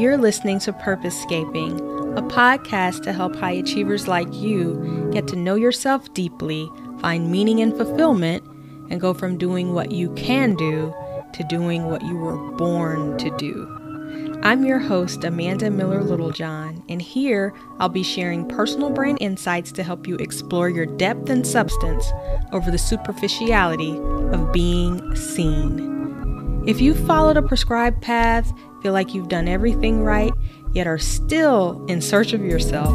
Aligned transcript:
You're 0.00 0.16
listening 0.16 0.60
to 0.60 0.72
Purposescaping, 0.72 1.76
a 2.16 2.22
podcast 2.22 3.02
to 3.02 3.12
help 3.12 3.36
high 3.36 3.50
achievers 3.50 4.08
like 4.08 4.32
you 4.32 5.10
get 5.12 5.28
to 5.28 5.36
know 5.36 5.56
yourself 5.56 6.14
deeply, 6.14 6.70
find 7.02 7.30
meaning 7.30 7.60
and 7.60 7.76
fulfillment, 7.76 8.42
and 8.88 8.98
go 8.98 9.12
from 9.12 9.36
doing 9.36 9.74
what 9.74 9.92
you 9.92 10.10
can 10.14 10.54
do 10.54 10.94
to 11.34 11.44
doing 11.50 11.84
what 11.84 12.00
you 12.00 12.16
were 12.16 12.38
born 12.52 13.18
to 13.18 13.28
do. 13.36 14.40
I'm 14.42 14.64
your 14.64 14.78
host, 14.78 15.22
Amanda 15.22 15.70
Miller 15.70 16.02
Littlejohn, 16.02 16.82
and 16.88 17.02
here 17.02 17.52
I'll 17.78 17.90
be 17.90 18.02
sharing 18.02 18.48
personal 18.48 18.88
brand 18.88 19.18
insights 19.20 19.70
to 19.72 19.82
help 19.82 20.06
you 20.06 20.16
explore 20.16 20.70
your 20.70 20.86
depth 20.86 21.28
and 21.28 21.46
substance 21.46 22.10
over 22.52 22.70
the 22.70 22.78
superficiality 22.78 23.98
of 24.32 24.50
being 24.50 25.14
seen. 25.14 26.64
If 26.66 26.80
you've 26.80 27.06
followed 27.06 27.36
a 27.36 27.42
prescribed 27.42 28.00
path, 28.00 28.50
feel 28.82 28.92
like 28.92 29.14
you've 29.14 29.28
done 29.28 29.48
everything 29.48 30.02
right, 30.02 30.32
yet 30.72 30.86
are 30.86 30.98
still 30.98 31.84
in 31.86 32.00
search 32.00 32.32
of 32.32 32.42
yourself, 32.42 32.94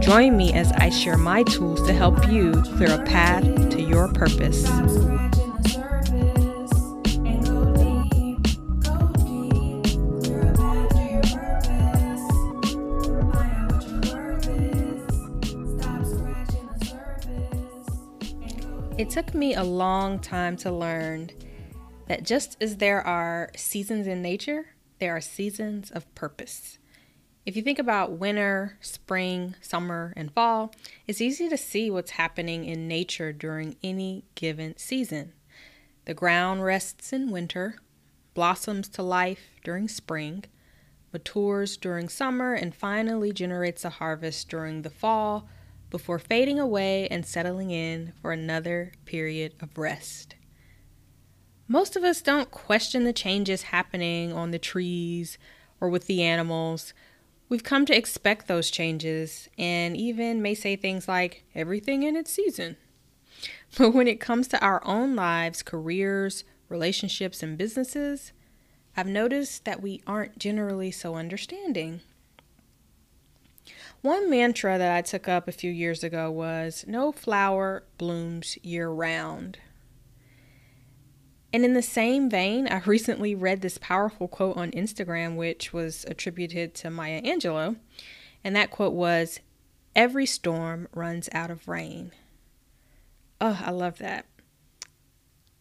join 0.00 0.36
me 0.36 0.52
as 0.52 0.70
I 0.72 0.90
share 0.90 1.16
my 1.16 1.42
tools 1.42 1.86
to 1.86 1.92
help 1.92 2.28
you 2.28 2.52
clear 2.76 3.00
a 3.00 3.04
path 3.04 3.44
to 3.70 3.82
your 3.82 4.08
purpose. 4.08 4.64
It 18.96 19.10
took 19.10 19.34
me 19.34 19.54
a 19.54 19.64
long 19.64 20.20
time 20.20 20.56
to 20.58 20.70
learn 20.70 21.30
that 22.06 22.22
just 22.22 22.56
as 22.60 22.76
there 22.76 23.04
are 23.04 23.50
seasons 23.56 24.06
in 24.06 24.22
nature, 24.22 24.66
there 24.98 25.16
are 25.16 25.20
seasons 25.20 25.90
of 25.90 26.12
purpose. 26.14 26.78
If 27.46 27.56
you 27.56 27.62
think 27.62 27.78
about 27.78 28.12
winter, 28.12 28.78
spring, 28.80 29.54
summer, 29.60 30.14
and 30.16 30.32
fall, 30.32 30.74
it's 31.06 31.20
easy 31.20 31.48
to 31.50 31.58
see 31.58 31.90
what's 31.90 32.12
happening 32.12 32.64
in 32.64 32.88
nature 32.88 33.32
during 33.32 33.76
any 33.82 34.24
given 34.34 34.76
season. 34.78 35.32
The 36.06 36.14
ground 36.14 36.64
rests 36.64 37.12
in 37.12 37.30
winter, 37.30 37.76
blossoms 38.32 38.88
to 38.90 39.02
life 39.02 39.50
during 39.62 39.88
spring, 39.88 40.44
matures 41.12 41.76
during 41.76 42.08
summer, 42.08 42.54
and 42.54 42.74
finally 42.74 43.32
generates 43.32 43.84
a 43.84 43.90
harvest 43.90 44.48
during 44.48 44.82
the 44.82 44.90
fall 44.90 45.48
before 45.90 46.18
fading 46.18 46.58
away 46.58 47.06
and 47.08 47.24
settling 47.24 47.70
in 47.70 48.12
for 48.20 48.32
another 48.32 48.92
period 49.04 49.52
of 49.60 49.76
rest. 49.76 50.34
Most 51.66 51.96
of 51.96 52.04
us 52.04 52.20
don't 52.20 52.50
question 52.50 53.04
the 53.04 53.12
changes 53.12 53.62
happening 53.64 54.32
on 54.32 54.50
the 54.50 54.58
trees 54.58 55.38
or 55.80 55.88
with 55.88 56.06
the 56.06 56.22
animals. 56.22 56.92
We've 57.48 57.64
come 57.64 57.86
to 57.86 57.96
expect 57.96 58.48
those 58.48 58.70
changes 58.70 59.48
and 59.56 59.96
even 59.96 60.42
may 60.42 60.54
say 60.54 60.76
things 60.76 61.08
like, 61.08 61.44
everything 61.54 62.02
in 62.02 62.16
its 62.16 62.30
season. 62.30 62.76
But 63.76 63.90
when 63.90 64.06
it 64.06 64.20
comes 64.20 64.46
to 64.48 64.64
our 64.64 64.80
own 64.86 65.16
lives, 65.16 65.62
careers, 65.62 66.44
relationships, 66.68 67.42
and 67.42 67.58
businesses, 67.58 68.32
I've 68.96 69.08
noticed 69.08 69.64
that 69.64 69.82
we 69.82 70.00
aren't 70.06 70.38
generally 70.38 70.92
so 70.92 71.16
understanding. 71.16 72.00
One 74.02 74.30
mantra 74.30 74.78
that 74.78 74.96
I 74.96 75.02
took 75.02 75.26
up 75.28 75.48
a 75.48 75.52
few 75.52 75.72
years 75.72 76.04
ago 76.04 76.30
was 76.30 76.84
no 76.86 77.10
flower 77.10 77.82
blooms 77.98 78.56
year 78.62 78.88
round. 78.88 79.58
And 81.54 81.64
in 81.64 81.74
the 81.74 81.82
same 81.82 82.28
vein, 82.28 82.66
I 82.66 82.80
recently 82.80 83.32
read 83.36 83.60
this 83.60 83.78
powerful 83.78 84.26
quote 84.26 84.56
on 84.56 84.72
Instagram, 84.72 85.36
which 85.36 85.72
was 85.72 86.04
attributed 86.08 86.74
to 86.74 86.90
Maya 86.90 87.22
Angelou. 87.22 87.76
And 88.42 88.56
that 88.56 88.72
quote 88.72 88.92
was 88.92 89.38
Every 89.94 90.26
storm 90.26 90.88
runs 90.92 91.28
out 91.30 91.52
of 91.52 91.68
rain. 91.68 92.10
Oh, 93.40 93.62
I 93.64 93.70
love 93.70 93.98
that. 93.98 94.26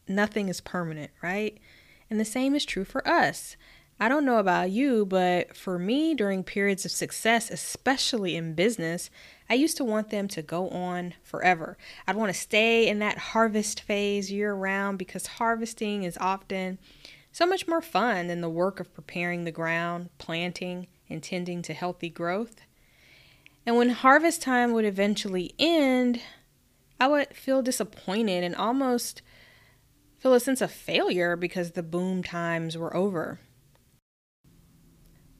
Nothing 0.08 0.50
is 0.50 0.62
permanent, 0.62 1.12
right? 1.22 1.59
And 2.10 2.20
the 2.20 2.25
same 2.25 2.56
is 2.56 2.66
true 2.66 2.86
for 2.86 3.08
us. 3.08 3.56
I 4.00 4.10
don't 4.10 4.25
know 4.25 4.40
about 4.40 4.72
you, 4.72 5.06
but 5.06 5.56
for 5.56 5.78
me, 5.78 6.16
during 6.16 6.44
periods 6.44 6.86
of 6.86 6.92
success, 6.92 7.52
especially 7.52 8.36
in 8.36 8.56
business, 8.56 9.12
I 9.50 9.56
used 9.56 9.78
to 9.78 9.84
want 9.84 10.09
them 10.09 10.28
to 10.30 10.42
go 10.42 10.70
on 10.70 11.14
forever. 11.24 11.78
I'd 12.08 12.16
want 12.16 12.34
to 12.34 12.40
stay 12.40 12.88
in 12.88 13.00
that 13.00 13.18
harvest 13.18 13.81
phase 13.81 14.31
year 14.31 14.54
round 14.54 14.98
because 14.98 15.28
harvesting 15.28 16.04
is 16.04 16.18
often 16.20 16.80
so 17.31 17.46
much 17.46 17.68
more 17.68 17.81
fun 17.81 18.28
than 18.28 18.42
the 18.42 18.50
work 18.50 18.80
of 18.80 18.94
preparing 18.94 19.44
the 19.44 19.52
ground, 19.52 20.09
planting, 20.18 20.88
and 21.09 21.22
tending 21.22 21.62
to 21.64 21.74
healthy 21.74 22.09
growth. 22.09 22.62
And 23.66 23.76
when 23.76 23.90
harvest 23.90 24.42
time 24.42 24.72
would 24.74 24.86
eventually 24.86 25.54
end, 25.58 26.22
I 27.00 27.08
would 27.08 27.36
feel 27.36 27.62
disappointed 27.62 28.44
and 28.44 28.56
almost 28.56 29.22
feel 30.20 30.34
a 30.34 30.40
sense 30.40 30.62
of 30.62 30.72
failure 30.72 31.36
because 31.36 31.72
the 31.72 31.84
boom 31.84 32.24
times 32.24 32.78
were 32.78 32.96
over. 32.96 33.40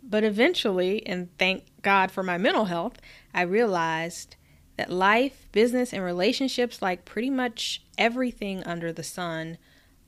But 0.04 0.24
eventually, 0.24 1.06
and 1.08 1.30
thank 1.40 1.66
God 1.82 2.12
for 2.12 2.24
my 2.24 2.38
mental 2.38 2.66
health, 2.66 3.00
I 3.34 3.44
realized 3.44 4.36
that 4.78 4.92
life, 4.92 5.48
business, 5.52 5.94
and 5.94 6.04
relationships, 6.04 6.82
like 6.82 7.06
pretty 7.06 7.30
much 7.30 7.84
everything 7.98 8.64
under 8.64 8.92
the 8.92 9.04
sun, 9.04 9.58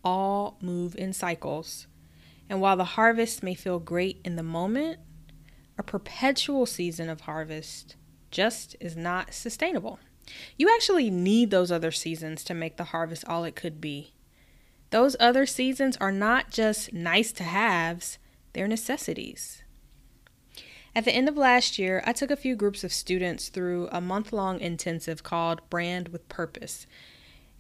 all 0.04 0.58
move 0.62 0.96
in 0.96 1.14
cycles. 1.14 1.88
And 2.50 2.62
while 2.62 2.78
the 2.78 2.84
harvest 2.84 3.42
may 3.42 3.56
feel 3.56 3.80
great 3.80 4.20
in 4.24 4.36
the 4.36 4.44
moment, 4.44 5.00
a 5.78 5.84
perpetual 5.84 6.66
season 6.66 7.10
of 7.10 7.22
harvest 7.22 7.96
just 8.32 8.76
is 8.80 8.96
not 8.96 9.34
sustainable. 9.34 10.00
You 10.58 10.70
actually 10.74 11.10
need 11.10 11.52
those 11.52 11.72
other 11.72 11.92
seasons 11.92 12.44
to 12.46 12.54
make 12.54 12.78
the 12.78 12.86
harvest 12.86 13.26
all 13.28 13.44
it 13.44 13.56
could 13.56 13.80
be. 13.80 14.14
Those 14.90 15.16
other 15.20 15.46
seasons 15.46 15.98
are 15.98 16.12
not 16.12 16.52
just 16.52 16.94
nice 16.94 17.32
to 17.34 17.44
haves, 17.44 18.18
they're 18.54 18.68
necessities. 18.68 19.64
At 20.96 21.04
the 21.04 21.12
end 21.12 21.28
of 21.28 21.36
last 21.36 21.78
year, 21.78 22.02
I 22.06 22.14
took 22.14 22.32
a 22.32 22.38
few 22.38 22.56
groups 22.56 22.86
of 22.86 22.94
students 22.94 23.50
through 23.50 23.90
a 23.92 24.00
month 24.00 24.32
long 24.32 24.62
intensive 24.62 25.24
called 25.24 25.62
Brand 25.70 26.08
with 26.08 26.28
Purpose. 26.30 26.88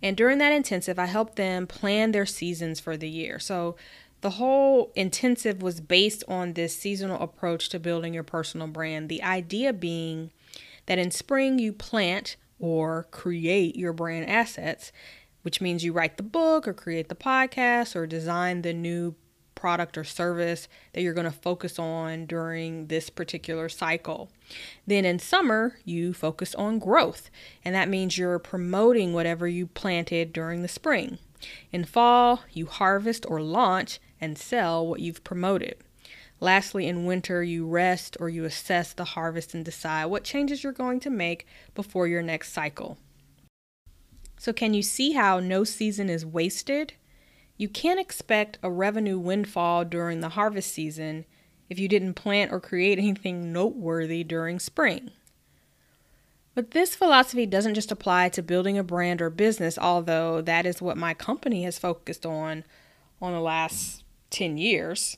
And 0.01 0.15
during 0.15 0.37
that 0.37 0.53
intensive, 0.53 0.97
I 0.97 1.05
helped 1.05 1.35
them 1.35 1.67
plan 1.67 2.13
their 2.13 2.25
seasons 2.25 2.79
for 2.79 2.95
the 2.95 3.09
year. 3.09 3.37
So 3.39 3.75
the 4.21 4.31
whole 4.31 4.93
intensive 4.95 5.61
was 5.61 5.81
based 5.81 6.23
on 6.29 6.53
this 6.53 6.77
seasonal 6.77 7.21
approach 7.21 7.67
to 7.69 7.79
building 7.79 8.13
your 8.13 8.23
personal 8.23 8.67
brand. 8.67 9.09
The 9.09 9.21
idea 9.21 9.73
being 9.73 10.31
that 10.85 10.97
in 10.97 11.11
spring, 11.11 11.59
you 11.59 11.73
plant 11.73 12.37
or 12.57 13.07
create 13.11 13.75
your 13.75 13.91
brand 13.91 14.29
assets, 14.29 14.93
which 15.41 15.59
means 15.59 15.83
you 15.83 15.91
write 15.91 16.15
the 16.15 16.23
book 16.23 16.67
or 16.67 16.73
create 16.73 17.09
the 17.09 17.15
podcast 17.15 17.97
or 17.97 18.07
design 18.07 18.61
the 18.61 18.73
new 18.73 19.15
product 19.55 19.97
or 19.97 20.03
service 20.03 20.67
that 20.93 21.01
you're 21.01 21.13
going 21.13 21.25
to 21.25 21.31
focus 21.31 21.79
on 21.79 22.25
during 22.25 22.87
this 22.87 23.09
particular 23.09 23.69
cycle. 23.69 24.29
Then 24.85 25.05
in 25.05 25.19
summer, 25.19 25.77
you 25.83 26.13
focus 26.13 26.53
on 26.55 26.79
growth, 26.79 27.29
and 27.63 27.73
that 27.73 27.89
means 27.89 28.17
you're 28.17 28.39
promoting 28.39 29.13
whatever 29.13 29.47
you 29.47 29.67
planted 29.67 30.33
during 30.33 30.61
the 30.61 30.67
spring. 30.67 31.17
In 31.71 31.85
fall, 31.85 32.41
you 32.51 32.65
harvest 32.65 33.25
or 33.27 33.41
launch 33.41 33.99
and 34.21 34.37
sell 34.37 34.85
what 34.85 34.99
you've 34.99 35.23
promoted. 35.23 35.77
Lastly, 36.39 36.87
in 36.87 37.05
winter, 37.05 37.43
you 37.43 37.65
rest 37.65 38.17
or 38.19 38.29
you 38.29 38.43
assess 38.45 38.93
the 38.93 39.05
harvest 39.05 39.53
and 39.53 39.63
decide 39.63 40.05
what 40.05 40.23
changes 40.23 40.63
you're 40.63 40.73
going 40.73 40.99
to 41.01 41.09
make 41.09 41.47
before 41.73 42.07
your 42.07 42.21
next 42.21 42.51
cycle. 42.51 42.97
So, 44.37 44.51
can 44.51 44.73
you 44.73 44.83
see 44.83 45.13
how 45.13 45.39
no 45.39 45.63
season 45.63 46.09
is 46.09 46.25
wasted? 46.25 46.93
You 47.57 47.69
can't 47.69 47.99
expect 47.99 48.59
a 48.61 48.69
revenue 48.69 49.17
windfall 49.17 49.85
during 49.85 50.19
the 50.19 50.29
harvest 50.29 50.73
season 50.73 51.25
if 51.69 51.79
you 51.79 51.87
didn't 51.87 52.15
plant 52.15 52.51
or 52.51 52.59
create 52.59 52.99
anything 52.99 53.53
noteworthy 53.53 54.23
during 54.23 54.59
spring. 54.59 55.11
But 56.53 56.71
this 56.71 56.95
philosophy 56.95 57.45
doesn't 57.45 57.75
just 57.75 57.91
apply 57.91 58.29
to 58.29 58.41
building 58.41 58.77
a 58.77 58.83
brand 58.83 59.21
or 59.21 59.29
business, 59.29 59.77
although 59.77 60.41
that 60.41 60.65
is 60.65 60.81
what 60.81 60.97
my 60.97 61.13
company 61.13 61.63
has 61.63 61.77
focused 61.77 62.25
on 62.25 62.63
on 63.21 63.33
the 63.33 63.41
last 63.41 64.03
10 64.29 64.57
years. 64.57 65.17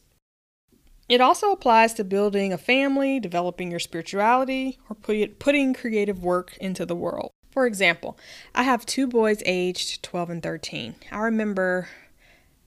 It 1.10 1.22
also 1.22 1.52
applies 1.52 1.94
to 1.96 2.04
building 2.04 2.52
a 2.52 2.58
family, 2.58 3.20
developing 3.20 3.72
your 3.72 3.80
spirituality, 3.80 4.78
or 4.90 4.96
put, 4.96 5.40
putting 5.40 5.74
creative 5.74 6.24
work 6.24 6.58
into 6.58 6.86
the 6.86 6.96
world. 6.96 7.32
For 7.52 7.66
example, 7.66 8.18
I 8.54 8.64
have 8.64 8.86
two 8.86 9.08
boys 9.08 9.42
aged 9.46 10.04
12 10.04 10.30
and 10.30 10.44
13. 10.44 10.96
I 11.12 11.20
remember 11.20 11.88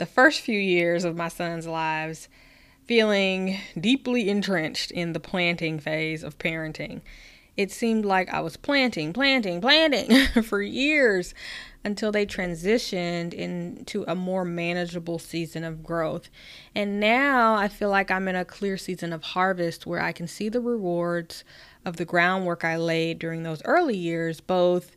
the 0.00 0.06
first 0.06 0.40
few 0.40 0.58
years 0.58 1.04
of 1.04 1.14
my 1.14 1.28
son's 1.28 1.66
lives 1.66 2.30
feeling 2.86 3.58
deeply 3.78 4.30
entrenched 4.30 4.90
in 4.90 5.12
the 5.12 5.20
planting 5.20 5.78
phase 5.78 6.22
of 6.22 6.38
parenting. 6.38 7.02
it 7.54 7.70
seemed 7.70 8.06
like 8.06 8.32
I 8.32 8.40
was 8.40 8.56
planting, 8.56 9.12
planting, 9.12 9.60
planting 9.60 10.26
for 10.42 10.62
years 10.62 11.34
until 11.84 12.10
they 12.10 12.24
transitioned 12.24 13.34
into 13.34 14.06
a 14.08 14.14
more 14.14 14.46
manageable 14.46 15.18
season 15.18 15.64
of 15.64 15.84
growth. 15.84 16.30
And 16.74 16.98
now 16.98 17.54
I 17.54 17.68
feel 17.68 17.90
like 17.90 18.10
I'm 18.10 18.26
in 18.26 18.36
a 18.36 18.46
clear 18.46 18.78
season 18.78 19.12
of 19.12 19.22
harvest 19.22 19.86
where 19.86 20.00
I 20.00 20.12
can 20.12 20.26
see 20.26 20.48
the 20.48 20.62
rewards 20.62 21.44
of 21.84 21.98
the 21.98 22.06
groundwork 22.06 22.64
I 22.64 22.78
laid 22.78 23.18
during 23.18 23.42
those 23.42 23.60
early 23.66 23.98
years, 23.98 24.40
both 24.40 24.96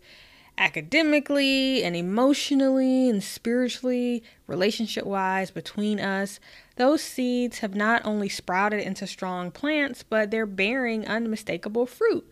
academically 0.58 1.84
and 1.84 1.96
emotionally 1.96 3.10
and 3.10 3.24
spiritually, 3.24 4.24
relationship 4.48 5.06
wise, 5.06 5.52
between 5.52 6.00
us. 6.00 6.40
Those 6.76 7.02
seeds 7.02 7.60
have 7.60 7.76
not 7.76 8.06
only 8.06 8.30
sprouted 8.30 8.82
into 8.82 9.08
strong 9.08 9.52
plants, 9.52 10.04
but 10.04 10.32
they're 10.32 10.46
bearing 10.46 11.08
unmistakable 11.08 11.86
fruit 11.86 12.28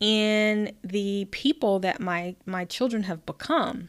in 0.00 0.74
the 0.82 1.26
people 1.30 1.78
that 1.80 2.00
my 2.00 2.36
my 2.44 2.64
children 2.64 3.04
have 3.04 3.24
become. 3.26 3.88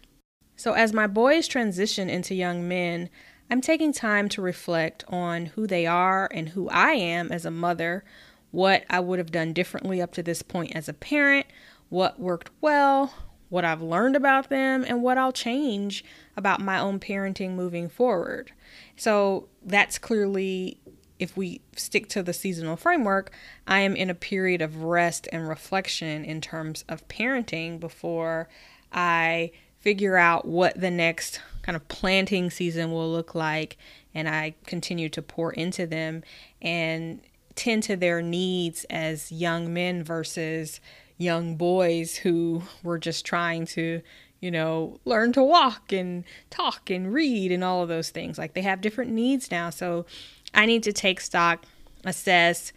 So 0.55 0.73
as 0.73 0.93
my 0.93 1.05
boys 1.05 1.47
transition 1.47 2.09
into 2.09 2.33
young 2.33 2.67
men, 2.67 3.09
I'm 3.49 3.61
taking 3.61 3.93
time 3.93 4.27
to 4.29 4.41
reflect 4.41 5.03
on 5.07 5.47
who 5.47 5.67
they 5.67 5.85
are 5.85 6.27
and 6.33 6.49
who 6.49 6.67
I 6.69 6.93
am 6.93 7.31
as 7.31 7.45
a 7.45 7.51
mother, 7.51 8.03
what 8.51 8.83
I 8.89 8.99
would 8.99 9.19
have 9.19 9.31
done 9.31 9.53
differently 9.53 10.01
up 10.01 10.13
to 10.13 10.23
this 10.23 10.41
point 10.41 10.75
as 10.75 10.89
a 10.89 10.93
parent, 10.93 11.45
what 11.89 12.19
worked 12.19 12.49
well, 12.59 13.13
what 13.49 13.65
I've 13.65 13.81
learned 13.81 14.15
about 14.15 14.49
them, 14.49 14.85
and 14.87 15.01
what 15.01 15.17
I'll 15.17 15.31
change 15.31 16.03
about 16.35 16.61
my 16.61 16.79
own 16.79 16.99
parenting 16.99 17.51
moving 17.51 17.89
forward. 17.89 18.51
So 18.95 19.47
that's 19.63 19.97
clearly 19.97 20.79
if 21.19 21.35
we 21.35 21.61
stick 21.75 22.07
to 22.09 22.21
the 22.21 22.33
seasonal 22.33 22.75
framework, 22.75 23.31
I 23.67 23.79
am 23.79 23.95
in 23.95 24.09
a 24.09 24.15
period 24.15 24.61
of 24.61 24.83
rest 24.83 25.27
and 25.31 25.47
reflection 25.47 26.23
in 26.23 26.41
terms 26.41 26.85
of 26.87 27.07
parenting 27.07 27.79
before 27.79 28.47
I 28.91 29.51
figure 29.79 30.17
out 30.17 30.45
what 30.45 30.79
the 30.79 30.91
next 30.91 31.39
kind 31.61 31.75
of 31.75 31.87
planting 31.87 32.49
season 32.49 32.91
will 32.91 33.11
look 33.11 33.35
like 33.35 33.77
and 34.13 34.27
I 34.27 34.55
continue 34.65 35.09
to 35.09 35.21
pour 35.21 35.51
into 35.53 35.85
them 35.85 36.23
and 36.61 37.21
tend 37.55 37.83
to 37.83 37.95
their 37.95 38.21
needs 38.21 38.85
as 38.89 39.31
young 39.31 39.73
men 39.73 40.03
versus 40.03 40.79
young 41.17 41.55
boys 41.55 42.17
who 42.17 42.63
were 42.83 42.97
just 42.97 43.25
trying 43.25 43.65
to 43.65 44.01
you 44.39 44.51
know, 44.51 44.99
learn 45.05 45.33
to 45.33 45.43
walk 45.43 45.91
and 45.91 46.23
talk 46.49 46.89
and 46.89 47.13
read 47.13 47.51
and 47.51 47.63
all 47.63 47.81
of 47.81 47.89
those 47.89 48.09
things. 48.09 48.37
Like 48.37 48.53
they 48.53 48.61
have 48.61 48.81
different 48.81 49.11
needs 49.11 49.49
now. 49.49 49.69
So 49.69 50.05
I 50.53 50.65
need 50.65 50.83
to 50.83 50.93
take 50.93 51.19
stock, 51.19 51.65
assess 52.05 52.71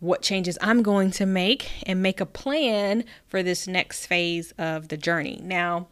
what 0.00 0.22
changes 0.22 0.58
I'm 0.60 0.82
going 0.82 1.10
to 1.12 1.26
make, 1.26 1.70
and 1.88 2.02
make 2.02 2.20
a 2.20 2.26
plan 2.26 3.04
for 3.28 3.42
this 3.42 3.66
next 3.66 4.06
phase 4.06 4.52
of 4.58 4.88
the 4.88 4.96
journey. 4.96 5.40
Now, 5.42 5.86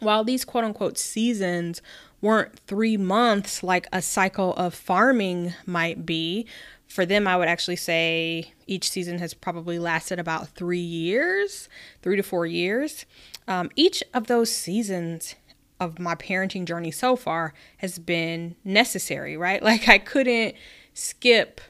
while 0.00 0.24
these 0.24 0.44
quote 0.44 0.64
unquote 0.64 0.98
seasons 0.98 1.82
weren't 2.20 2.58
three 2.66 2.96
months 2.96 3.62
like 3.62 3.86
a 3.92 4.02
cycle 4.02 4.54
of 4.54 4.74
farming 4.74 5.54
might 5.66 6.04
be, 6.04 6.46
for 6.88 7.04
them, 7.04 7.28
I 7.28 7.36
would 7.36 7.48
actually 7.48 7.76
say 7.76 8.52
each 8.66 8.90
season 8.90 9.18
has 9.18 9.34
probably 9.34 9.78
lasted 9.78 10.18
about 10.18 10.48
three 10.48 10.78
years, 10.78 11.68
three 12.02 12.16
to 12.16 12.22
four 12.22 12.46
years. 12.46 13.04
Um, 13.46 13.70
each 13.76 14.02
of 14.14 14.26
those 14.26 14.50
seasons 14.50 15.34
of 15.78 15.98
my 15.98 16.14
parenting 16.14 16.64
journey 16.64 16.90
so 16.90 17.14
far 17.14 17.52
has 17.76 17.98
been 17.98 18.56
necessary, 18.64 19.36
right? 19.36 19.62
Like 19.68 19.86
I 19.88 19.98
couldn't 19.98 20.54
skip 20.94 21.60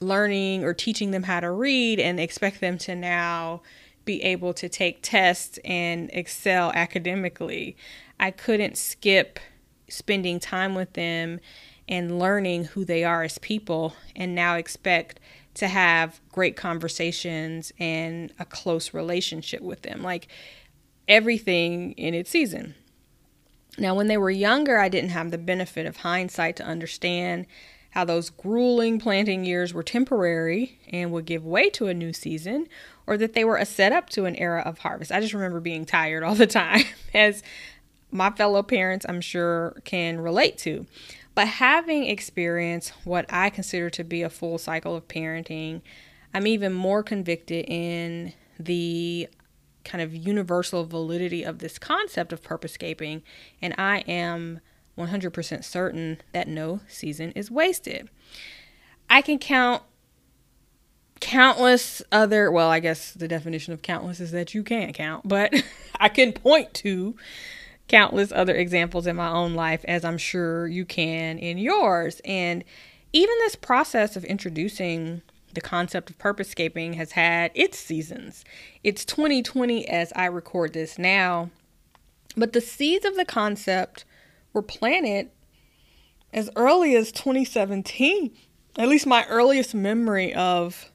learning 0.00 0.64
or 0.64 0.74
teaching 0.74 1.12
them 1.12 1.22
how 1.22 1.40
to 1.40 1.50
read 1.50 2.00
and 2.00 2.18
expect 2.18 2.60
them 2.60 2.76
to 2.78 2.96
now 2.96 3.62
be 4.04 4.22
able 4.22 4.52
to 4.54 4.68
take 4.68 5.00
tests 5.02 5.58
and 5.64 6.10
excel 6.12 6.72
academically. 6.72 7.76
I 8.18 8.30
couldn't 8.30 8.76
skip 8.76 9.38
spending 9.88 10.40
time 10.40 10.74
with 10.74 10.92
them 10.94 11.40
and 11.88 12.18
learning 12.18 12.64
who 12.64 12.84
they 12.84 13.04
are 13.04 13.22
as 13.22 13.38
people 13.38 13.94
and 14.14 14.34
now 14.34 14.54
expect 14.54 15.20
to 15.54 15.68
have 15.68 16.20
great 16.30 16.56
conversations 16.56 17.72
and 17.78 18.32
a 18.38 18.44
close 18.44 18.94
relationship 18.94 19.60
with 19.60 19.82
them. 19.82 20.02
Like 20.02 20.28
everything 21.08 21.92
in 21.92 22.14
its 22.14 22.30
season. 22.30 22.74
Now, 23.76 23.94
when 23.94 24.06
they 24.06 24.16
were 24.16 24.30
younger, 24.30 24.78
I 24.78 24.88
didn't 24.88 25.10
have 25.10 25.30
the 25.30 25.38
benefit 25.38 25.86
of 25.86 25.98
hindsight 25.98 26.56
to 26.56 26.64
understand 26.64 27.46
how 27.90 28.04
those 28.04 28.30
grueling 28.30 29.00
planting 29.00 29.44
years 29.44 29.74
were 29.74 29.82
temporary 29.82 30.78
and 30.88 31.10
would 31.10 31.24
give 31.24 31.44
way 31.44 31.68
to 31.70 31.88
a 31.88 31.94
new 31.94 32.12
season, 32.12 32.68
or 33.10 33.16
that 33.16 33.32
they 33.32 33.44
were 33.44 33.56
a 33.56 33.66
setup 33.66 34.08
to 34.08 34.24
an 34.24 34.36
era 34.36 34.62
of 34.64 34.78
harvest. 34.78 35.10
I 35.10 35.20
just 35.20 35.34
remember 35.34 35.58
being 35.58 35.84
tired 35.84 36.22
all 36.22 36.36
the 36.36 36.46
time, 36.46 36.84
as 37.14 37.42
my 38.12 38.30
fellow 38.30 38.62
parents, 38.62 39.04
I'm 39.08 39.20
sure, 39.20 39.82
can 39.84 40.20
relate 40.20 40.56
to. 40.58 40.86
But 41.34 41.48
having 41.48 42.06
experienced 42.06 42.92
what 43.02 43.26
I 43.28 43.50
consider 43.50 43.90
to 43.90 44.04
be 44.04 44.22
a 44.22 44.30
full 44.30 44.58
cycle 44.58 44.94
of 44.94 45.08
parenting, 45.08 45.82
I'm 46.32 46.46
even 46.46 46.72
more 46.72 47.02
convicted 47.02 47.64
in 47.66 48.32
the 48.60 49.28
kind 49.84 50.02
of 50.02 50.14
universal 50.14 50.84
validity 50.84 51.42
of 51.42 51.58
this 51.58 51.80
concept 51.80 52.32
of 52.32 52.42
purposescaping, 52.42 53.22
and 53.60 53.74
I 53.76 54.04
am 54.06 54.60
100% 54.96 55.64
certain 55.64 56.18
that 56.32 56.46
no 56.46 56.78
season 56.86 57.32
is 57.32 57.50
wasted. 57.50 58.08
I 59.08 59.20
can 59.20 59.40
count 59.40 59.82
countless 61.20 62.02
other, 62.10 62.50
well, 62.50 62.70
I 62.70 62.80
guess 62.80 63.12
the 63.12 63.28
definition 63.28 63.72
of 63.72 63.82
countless 63.82 64.20
is 64.20 64.32
that 64.32 64.54
you 64.54 64.62
can't 64.62 64.94
count, 64.94 65.28
but 65.28 65.52
I 66.00 66.08
can 66.08 66.32
point 66.32 66.74
to 66.74 67.14
countless 67.88 68.32
other 68.32 68.54
examples 68.54 69.06
in 69.06 69.16
my 69.16 69.28
own 69.28 69.54
life, 69.54 69.84
as 69.86 70.04
I'm 70.04 70.18
sure 70.18 70.66
you 70.66 70.84
can 70.84 71.38
in 71.38 71.58
yours. 71.58 72.20
And 72.24 72.64
even 73.12 73.34
this 73.40 73.56
process 73.56 74.16
of 74.16 74.24
introducing 74.24 75.22
the 75.52 75.60
concept 75.60 76.10
of 76.10 76.18
purposescaping 76.18 76.94
has 76.94 77.12
had 77.12 77.50
its 77.54 77.78
seasons. 77.78 78.44
It's 78.84 79.04
2020 79.04 79.88
as 79.88 80.12
I 80.14 80.26
record 80.26 80.72
this 80.72 80.98
now, 80.98 81.50
but 82.36 82.52
the 82.52 82.60
seeds 82.60 83.04
of 83.04 83.16
the 83.16 83.24
concept 83.24 84.04
were 84.52 84.62
planted 84.62 85.30
as 86.32 86.50
early 86.54 86.94
as 86.94 87.10
2017. 87.10 88.30
At 88.78 88.88
least 88.88 89.06
my 89.06 89.26
earliest 89.26 89.74
memory 89.74 90.32
of 90.32 90.89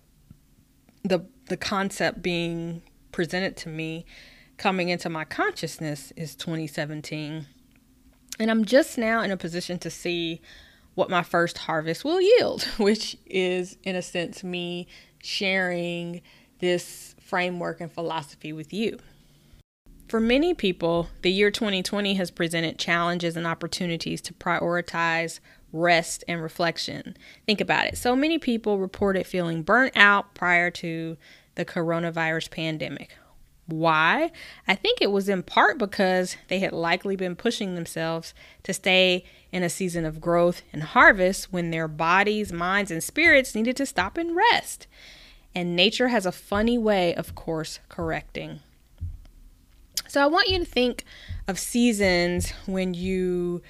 the 1.10 1.25
the 1.48 1.57
concept 1.57 2.22
being 2.22 2.81
presented 3.12 3.56
to 3.56 3.69
me 3.69 4.06
coming 4.57 4.90
into 4.90 5.10
my 5.10 5.24
consciousness 5.24 6.12
is 6.16 6.36
2017. 6.36 7.46
And 8.40 8.52
I'm 8.52 8.66
just 8.66 8.98
now 8.98 9.22
in 9.22 9.31
a 9.31 9.38
position 9.38 9.80
to 9.80 9.90
see 9.90 10.42
what 10.96 11.10
my 11.10 11.24
first 11.24 11.60
harvest 11.60 12.04
will 12.04 12.19
yield, 12.19 12.63
which 12.78 13.18
is, 13.25 13.78
in 13.84 13.96
a 13.96 14.02
sense, 14.02 14.44
me 14.44 14.88
sharing 15.22 16.22
this 16.60 17.15
framework 17.20 17.82
and 17.82 17.91
philosophy 17.91 18.53
with 18.53 18.74
you. 18.74 18.98
For 20.08 20.20
many 20.20 20.53
people, 20.53 21.10
the 21.22 21.32
year 21.32 21.51
2020 21.51 22.13
has 22.15 22.32
presented 22.32 22.77
challenges 22.77 23.36
and 23.36 23.48
opportunities 23.48 24.22
to 24.22 24.34
prioritize 24.34 25.39
rest 25.72 26.24
and 26.27 26.41
reflection. 26.41 27.17
Think 27.45 27.62
about 27.62 27.88
it. 27.88 27.98
So 27.98 28.15
many 28.15 28.38
people 28.39 28.79
reported 28.79 29.27
feeling 29.27 29.62
burnt 29.62 29.93
out 29.95 30.34
prior 30.34 30.72
to 30.72 31.17
the 31.55 31.65
coronavirus 31.65 32.51
pandemic. 32.51 33.15
Why? 33.67 34.31
I 34.67 34.75
think 34.75 35.01
it 35.01 35.12
was 35.12 35.27
in 35.27 35.41
part 35.41 35.79
because 35.79 36.38
they 36.50 36.60
had 36.60 36.72
likely 36.72 37.15
been 37.15 37.36
pushing 37.36 37.74
themselves 37.74 38.34
to 38.63 38.74
stay 38.74 39.25
in 39.51 39.63
a 39.63 39.69
season 39.69 40.05
of 40.05 40.22
growth 40.22 40.62
and 40.72 40.84
harvest 40.84 41.51
when 41.51 41.72
their 41.72 41.88
bodies, 41.88 42.53
minds, 42.53 42.91
and 42.91 43.03
spirits 43.03 43.55
needed 43.55 43.75
to 43.77 43.86
stop 43.86 44.17
and 44.17 44.36
rest. 44.36 44.86
And 45.55 45.75
nature 45.75 46.10
has 46.10 46.25
a 46.25 46.31
funny 46.31 46.77
way 46.77 47.15
of 47.15 47.34
course 47.34 47.79
correcting. 47.89 48.60
So 50.07 50.22
I 50.22 50.27
want 50.27 50.48
you 50.48 50.60
to 50.60 50.65
think 50.65 51.03
of 51.48 51.57
seasons 51.57 52.51
when 52.67 52.93
you 52.93 53.62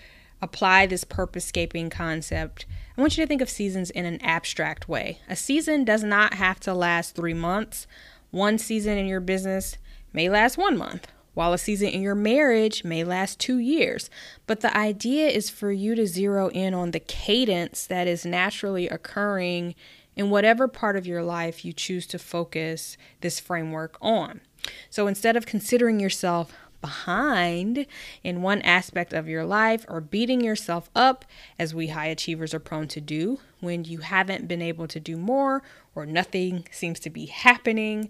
apply 0.46 0.86
this 0.86 1.04
purposescaping 1.04 1.90
concept. 1.90 2.68
I 2.96 3.02
want 3.02 3.18
you 3.18 3.24
to 3.24 3.28
think 3.28 3.42
of 3.42 3.50
seasons 3.50 3.90
in 3.90 4.06
an 4.06 4.22
abstract 4.22 4.88
way. 4.88 5.20
A 5.28 5.36
season 5.36 5.84
does 5.84 6.04
not 6.04 6.36
have 6.36 6.60
to 6.62 6.74
last 6.74 7.16
three 7.16 7.34
months. 7.34 7.88
One 8.30 8.58
season 8.60 8.98
in 8.98 9.08
your 9.08 9.20
business 9.20 9.78
may 10.14 10.30
last 10.30 10.58
one 10.58 10.78
month, 10.78 11.08
while 11.34 11.52
a 11.52 11.58
season 11.58 11.90
in 11.90 12.02
your 12.02 12.16
marriage 12.16 12.84
may 12.84 13.04
last 13.04 13.40
two 13.40 13.58
years. 13.58 14.10
But 14.46 14.62
the 14.62 14.76
idea 14.78 15.28
is 15.30 15.50
for 15.50 15.72
you 15.72 15.96
to 15.96 16.06
zero 16.06 16.50
in 16.50 16.76
on 16.76 16.92
the 16.92 17.00
cadence 17.00 17.88
that 17.88 18.08
is 18.08 18.24
naturally 18.24 18.88
occurring 18.88 19.74
in 20.16 20.30
whatever 20.30 20.68
part 20.68 20.96
of 20.96 21.08
your 21.08 21.24
life 21.24 21.66
you 21.66 21.74
choose 21.74 22.06
to 22.08 22.20
focus 22.20 22.98
this 23.22 23.40
framework 23.40 23.98
on. 24.00 24.42
So 24.90 25.08
instead 25.08 25.36
of 25.36 25.46
considering 25.46 26.00
yourself 26.00 26.54
behind 26.86 27.88
in 28.24 28.44
one 28.44 28.62
aspect 28.62 29.12
of 29.12 29.28
your 29.28 29.44
life 29.44 29.88
or 29.90 30.00
beating 30.00 30.40
yourself 30.40 30.88
up, 30.96 31.26
as 31.58 31.74
we 31.74 31.88
high 31.88 32.06
achievers 32.06 32.54
are 32.54 32.60
prone 32.60 32.88
to 32.88 33.02
do 33.02 33.40
when 33.60 33.84
you 33.84 33.98
haven't 33.98 34.48
been 34.48 34.62
able 34.62 34.88
to 34.88 35.00
do 35.00 35.18
more 35.18 35.64
or 35.96 36.06
nothing 36.06 36.64
seems 36.70 37.00
to 37.00 37.10
be 37.10 37.26
happening, 37.26 38.08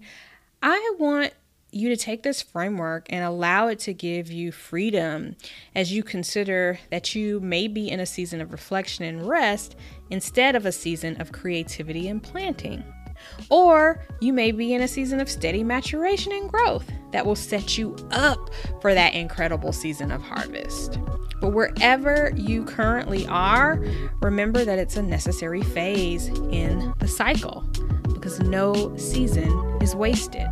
I 0.62 0.94
want 0.98 1.32
you 1.72 1.88
to 1.88 1.96
take 1.96 2.22
this 2.22 2.42
framework 2.42 3.06
and 3.08 3.24
allow 3.24 3.68
it 3.68 3.78
to 3.78 3.94
give 3.94 4.30
you 4.30 4.52
freedom 4.52 5.36
as 5.74 5.90
you 5.90 6.02
consider 6.02 6.78
that 6.90 7.14
you 7.14 7.40
may 7.40 7.68
be 7.68 7.88
in 7.88 8.00
a 8.00 8.06
season 8.06 8.42
of 8.42 8.52
reflection 8.52 9.06
and 9.06 9.26
rest 9.26 9.74
instead 10.10 10.54
of 10.54 10.66
a 10.66 10.72
season 10.72 11.18
of 11.18 11.32
creativity 11.32 12.08
and 12.08 12.22
planting. 12.22 12.84
Or 13.48 14.04
you 14.20 14.34
may 14.34 14.52
be 14.52 14.74
in 14.74 14.82
a 14.82 14.88
season 14.88 15.18
of 15.18 15.30
steady 15.30 15.64
maturation 15.64 16.32
and 16.32 16.50
growth 16.50 16.90
that 17.12 17.26
will 17.26 17.36
set 17.36 17.78
you 17.78 17.96
up 18.10 18.50
for 18.80 18.94
that 18.94 19.14
incredible 19.14 19.72
season 19.72 20.10
of 20.10 20.22
harvest. 20.22 20.98
But 21.40 21.52
wherever 21.52 22.32
you 22.34 22.64
currently 22.64 23.26
are, 23.26 23.84
remember 24.20 24.64
that 24.64 24.78
it's 24.78 24.96
a 24.96 25.02
necessary 25.02 25.62
phase 25.62 26.28
in 26.50 26.94
the 26.98 27.08
cycle 27.08 27.62
because 28.14 28.40
no 28.40 28.96
season 28.96 29.50
is 29.82 29.94
wasted. 29.94 30.48